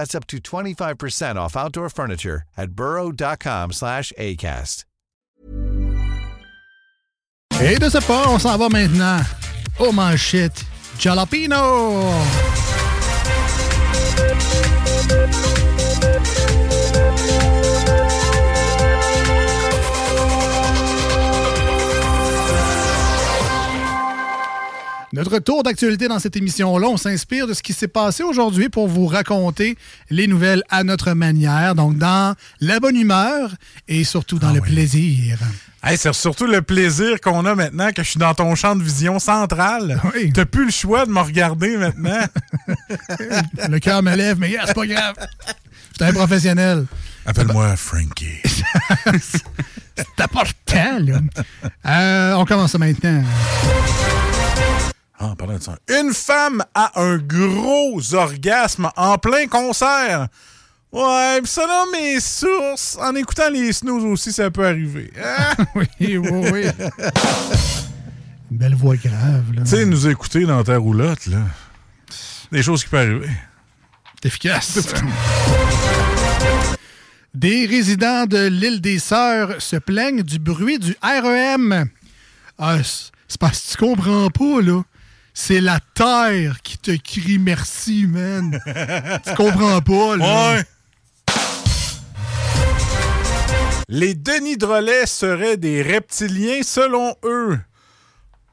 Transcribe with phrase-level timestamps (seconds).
[0.00, 4.86] That's up to 25% off outdoor furniture at burrow.com slash ACAST.
[7.60, 9.20] Et de ce pas, on s'en va maintenant
[9.78, 10.64] Oh au manchette
[10.98, 12.14] Jalapino!
[25.30, 26.88] notre tour d'actualité dans cette émission-là.
[26.88, 29.76] On s'inspire de ce qui s'est passé aujourd'hui pour vous raconter
[30.10, 33.54] les nouvelles à notre manière, donc dans la bonne humeur
[33.88, 35.38] et surtout dans ah le plaisir.
[35.82, 38.82] Hey, c'est surtout le plaisir qu'on a maintenant que je suis dans ton champ de
[38.82, 40.00] vision central.
[40.14, 40.32] Oui.
[40.32, 42.20] T'as plus le choix de me regarder maintenant.
[43.68, 45.14] le cœur me lève, mais yeah, c'est pas grave.
[45.92, 46.86] Je suis un professionnel.
[47.24, 48.40] Appelle-moi Frankie.
[49.22, 51.20] c'est important, là.
[51.86, 53.22] Euh, on commence maintenant.
[55.22, 55.76] Ah, parlant de ça.
[56.00, 60.28] Une femme a un gros orgasme en plein concert.
[60.90, 65.12] Ouais, pis selon mes sources, en écoutant les snooze aussi, ça peut arriver.
[65.22, 65.64] Hein?
[65.74, 66.62] Oui, oui, oui.
[68.50, 69.62] Belle voix grave, là.
[69.62, 71.42] Tu sais, nous écouter dans ta roulotte, là.
[72.50, 73.30] Des choses qui peuvent arriver.
[74.22, 74.78] C'est efficace.
[77.34, 81.88] Des résidents de l'île des Sœurs se plaignent du bruit du REM.
[82.58, 84.82] Ah, c'est parce que tu comprends pas, là
[85.34, 88.60] c'est la terre qui te crie merci, man.
[89.24, 90.62] tu comprends pas, là.
[93.88, 97.58] Les Denis Drolet seraient des reptiliens selon eux.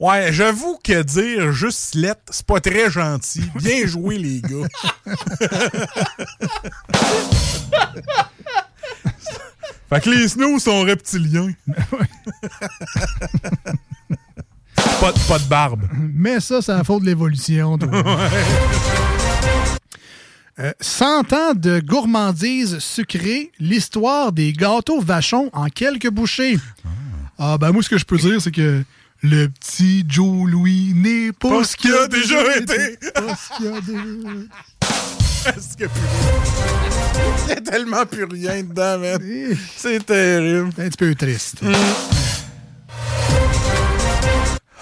[0.00, 3.42] Ouais, j'avoue que dire juste lettre, c'est pas très gentil.
[3.56, 4.68] Bien joué, les gars.
[9.88, 11.50] fait que les snows sont reptiliens.
[15.28, 15.82] Pas, de barbe.
[16.14, 17.88] Mais ça, c'est la faute de l'évolution, toi.
[20.80, 26.58] 100 euh, ans de gourmandise sucrée, l'histoire des gâteaux vachons en quelques bouchées.
[26.84, 26.88] Ah.
[27.38, 28.82] ah, ben moi, ce que je peux dire, c'est que
[29.22, 32.92] le petit Joe Louis n'est pas, pas ce qu'il a, a déjà été.
[32.92, 32.98] été.
[33.06, 34.02] Ce qu'il a déjà
[37.46, 39.20] Il n'y a tellement plus rien dedans, man.
[39.24, 39.56] Eh.
[39.76, 40.70] C'est terrible.
[40.74, 41.62] C'est un petit peu triste.
[41.62, 42.27] Mm.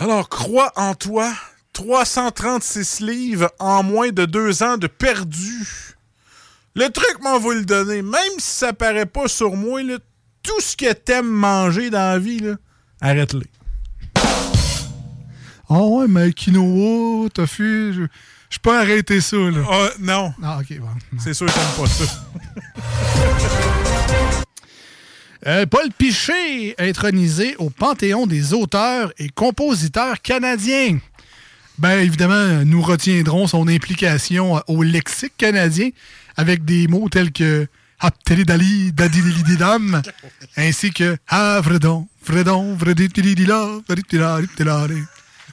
[0.06, 1.32] Alors, crois en toi.
[1.72, 5.96] 336 livres en moins de deux ans de perdu.
[6.76, 8.02] Le truc, m'en vous le donner.
[8.02, 9.96] Même si ça paraît pas sur moi, là,
[10.44, 12.40] tout ce que t'aimes manger dans la vie,
[13.00, 13.42] arrête-le.
[15.68, 18.02] Ah oh ouais, mais quinoa, tofu, je,
[18.48, 19.64] je peux arrêter ça, là.
[19.68, 20.32] Ah, non.
[20.40, 20.86] Ah, ok, bon.
[21.18, 22.04] C'est sûr que j'aime pas ça.
[25.46, 30.98] Euh, Paul Piché, intronisé au Panthéon des auteurs et compositeurs canadiens.
[31.78, 35.90] Bien évidemment, nous retiendrons son implication au lexique canadien
[36.36, 37.68] avec des mots tels que
[38.44, 40.02] Dali, Dadidididam,
[40.56, 43.68] ainsi que Havredon, Fredon, Vreditididila,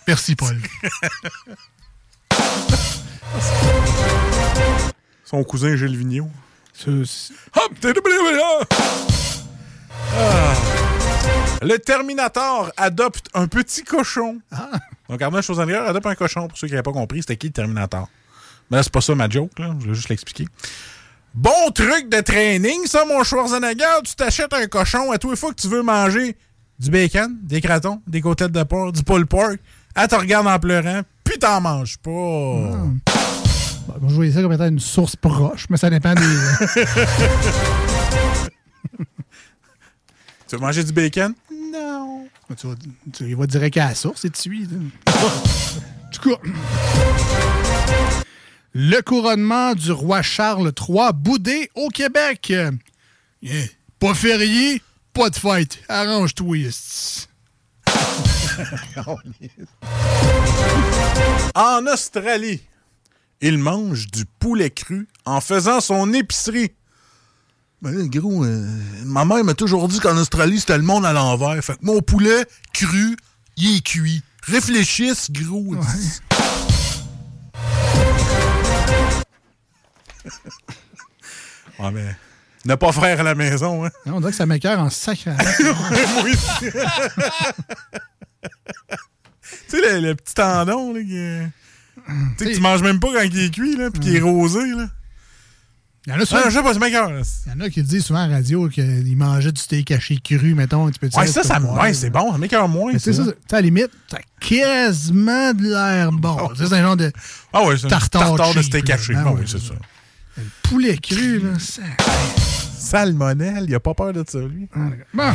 [0.08, 0.58] Merci, Paul.
[5.24, 6.32] Son cousin Gilles Vigneault.
[6.74, 7.06] Ce...
[10.16, 10.54] Ah.
[11.62, 14.40] Le Terminator adopte un petit cochon.
[15.10, 16.48] Donc, Arnold Schwarzenegger adopte un cochon.
[16.48, 18.10] Pour ceux qui n'avaient pas compris, c'était qui le Terminator?
[18.70, 19.74] Mais là, c'est pas ça ma joke, là.
[19.80, 20.48] Je vais juste l'expliquer.
[21.34, 24.02] Bon truc de training, ça, mon Schwarzenegger.
[24.04, 26.38] Tu t'achètes un cochon à tous les fois que tu veux manger
[26.80, 29.58] du bacon, des cratons, des côtelettes de porc, du pulled pork.
[29.96, 32.12] Elle te regarde en pleurant, puis t'en manges pas.
[32.12, 33.00] Bon,
[34.02, 36.24] moi, je voyais ça comme étant une source proche, mais ça dépend des.
[40.54, 41.34] Tu veux manger du bacon?
[41.72, 42.28] non.
[42.56, 42.76] Tu vas,
[43.22, 44.68] il va direct à la source et tu suis.
[46.12, 46.36] tout cas.
[48.72, 52.54] Le couronnement du roi Charles III boudé au Québec.
[53.42, 54.80] Eh, Pas férié?
[55.12, 55.80] pas de fête.
[55.90, 56.58] Arrange-toi.
[61.56, 62.62] En Australie,
[63.42, 66.74] il mange du poulet cru en faisant son épicerie.
[67.84, 68.66] Ben, gros, euh,
[69.06, 71.62] ma mère m'a toujours dit qu'en Australie, c'était le monde à l'envers.
[71.64, 73.18] Fait que mon poulet cru,
[73.58, 74.24] il est cuit.
[74.44, 75.76] Réfléchisse, gros.
[81.80, 82.16] ouais, mais
[82.66, 83.90] ne pas faire à la maison, hein.
[84.06, 85.32] On dirait que ça m'écœure en sacré.
[85.64, 86.66] Moi aussi.
[89.70, 91.48] tu sais, le, le petit tendon, là, qui est-
[92.38, 94.22] Tu sais, que tu manges même pas quand il est cuit, là, puis qu'il est
[94.22, 94.88] rosé, là.
[96.06, 97.82] Il y en a souvent- Ah, je sais pas, c'est il y en a qui
[97.82, 100.92] disent souvent à la radio qu'ils mangeaient du steak haché cru, mettons.
[100.92, 102.98] Tu peux Ouais, ça, ça, ouais, c'est bon, ça m'écœure moins.
[103.00, 103.24] Sais, ça.
[103.24, 106.54] à la limite, t'as quasiment de l'air bon.
[106.56, 107.10] Sais, C'est un genre de
[107.54, 109.14] Ah ouais, c'est un tartare, tartare de steak haché.
[109.16, 109.74] Ah Ah ouais, c'est c'est ça.
[110.64, 111.58] poulet cru, là.
[111.60, 111.82] ça-
[112.78, 114.68] Salmonelle, il a pas peur de ça, lui.
[115.14, 115.24] Bon.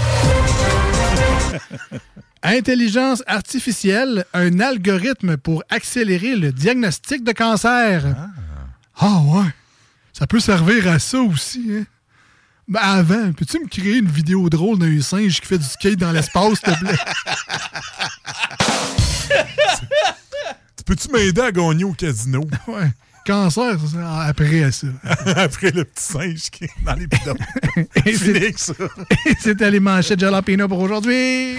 [2.43, 8.05] Intelligence artificielle, un algorithme pour accélérer le diagnostic de cancer.
[9.01, 9.45] Ah, ouais.
[10.19, 11.85] Ça peut servir à ça aussi, hein.
[12.67, 16.11] Ben avant, peux-tu me créer une vidéo drôle d'un singe qui fait du skate dans
[16.11, 16.99] l'espace, s'il te plaît?
[20.77, 22.41] Tu Peux-tu m'aider à gagner au casino?
[22.67, 22.91] Ouais.
[23.25, 23.77] Cancer,
[24.27, 24.87] après ça.
[25.37, 27.37] Après le petit singe qui est dans les bidons.
[28.07, 28.17] Et.
[29.39, 31.59] C'était les manchettes Jalapeno pour aujourd'hui.